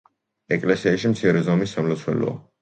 [0.55, 2.35] ეკლესიაში მცირე ზომის სამლოცველოა.